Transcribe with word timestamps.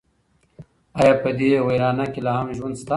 ایا 0.99 1.13
په 1.21 1.29
دې 1.39 1.51
ویرانه 1.67 2.05
کې 2.13 2.21
لا 2.25 2.33
هم 2.39 2.49
ژوند 2.57 2.75
شته؟ 2.79 2.89